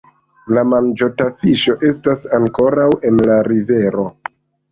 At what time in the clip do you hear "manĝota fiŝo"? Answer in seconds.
0.69-1.75